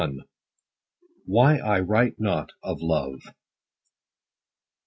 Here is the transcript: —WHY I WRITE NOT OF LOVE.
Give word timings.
—WHY 1.27 1.59
I 1.59 1.77
WRITE 1.79 2.19
NOT 2.19 2.53
OF 2.63 2.81
LOVE. 2.81 3.21